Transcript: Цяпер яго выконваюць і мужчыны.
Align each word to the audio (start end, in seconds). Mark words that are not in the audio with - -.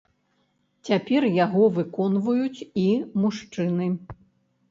Цяпер 0.87 1.21
яго 1.45 1.63
выконваюць 1.75 2.59
і 2.85 2.87
мужчыны. 3.25 3.91